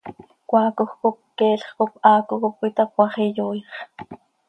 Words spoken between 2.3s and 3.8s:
cop cöitapoaax, iyooix.